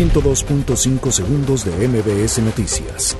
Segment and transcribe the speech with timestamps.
[0.00, 3.18] 102.5 segundos de MBS Noticias.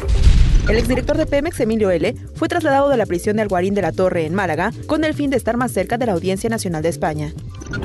[0.67, 3.93] El exdirector de Pemex, Emilio L., fue trasladado de la prisión de Alguarín de la
[3.93, 6.89] Torre en Málaga con el fin de estar más cerca de la Audiencia Nacional de
[6.89, 7.35] España.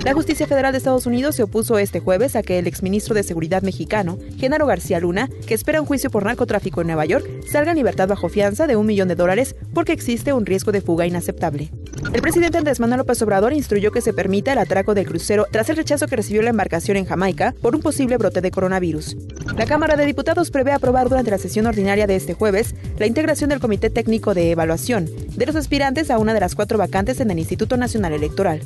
[0.06, 3.24] La Justicia Federal de Estados Unidos se opuso este jueves a que el exministro de
[3.24, 7.72] Seguridad mexicano, Genaro García Luna, que espera un juicio por narcotráfico en Nueva York, salga
[7.72, 11.06] en libertad bajo fianza de un millón de dólares porque existe un riesgo de fuga
[11.06, 11.70] inaceptable.
[12.16, 15.70] El presidente Andrés Manuel López Obrador instruyó que se permita el atraco del crucero tras
[15.70, 19.18] el rechazo que recibió la embarcación en Jamaica por un posible brote de coronavirus.
[19.58, 23.50] La Cámara de Diputados prevé aprobar durante la sesión ordinaria de este jueves la integración
[23.50, 27.32] del Comité Técnico de Evaluación de los aspirantes a una de las cuatro vacantes en
[27.32, 28.62] el Instituto Nacional Electoral.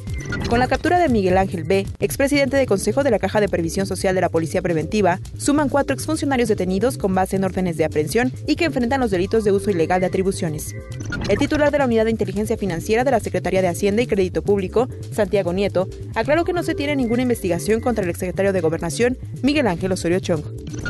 [0.48, 3.88] Con la captura de Miguel Ángel B., expresidente de Consejo de la Caja de Previsión
[3.88, 8.32] Social de la Policía Preventiva, suman cuatro exfuncionarios detenidos con base en órdenes de aprehensión
[8.46, 10.76] y que enfrentan los delitos de uso ilegal de atribuciones.
[11.28, 14.42] El titular de la Unidad de Inteligencia Financiera de la Secretaría de Hacienda y Crédito
[14.42, 19.18] Público, Santiago Nieto, aclaró que no se tiene ninguna investigación contra el exsecretario de Gobernación,
[19.42, 20.44] Miguel Ángel Osorio Chong.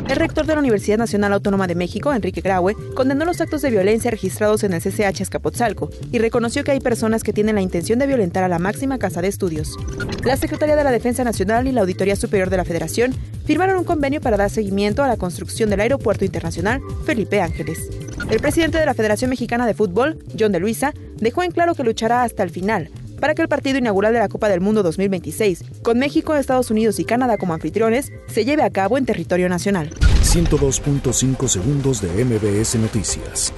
[0.08, 3.70] El rector de la Universidad Nacional Autónoma de México, Enrique Graue, condenó los actos de
[3.70, 7.98] violencia registrados en el CCH Escapotzalco y reconoció que hay personas que tienen la intención
[7.98, 9.76] de violentar a la máxima casa de estudios.
[10.24, 13.84] La Secretaría de la Defensa Nacional y la Auditoría Superior de la Federación firmaron un
[13.84, 17.99] convenio para dar seguimiento a la construcción del Aeropuerto Internacional Felipe Ángeles.
[18.28, 21.84] El presidente de la Federación Mexicana de Fútbol, John de Luisa, dejó en claro que
[21.84, 22.90] luchará hasta el final
[23.20, 26.98] para que el partido inaugural de la Copa del Mundo 2026, con México, Estados Unidos
[26.98, 29.90] y Canadá como anfitriones, se lleve a cabo en territorio nacional.
[30.22, 33.52] 102.5 segundos de MBS Noticias.